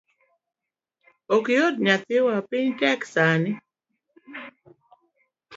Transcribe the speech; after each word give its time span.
Ok 1.35 1.45
oyot 1.53 1.75
nyathiwa, 1.85 2.35
piny 2.49 2.69
tek 2.79 3.01
sani. 3.13 3.51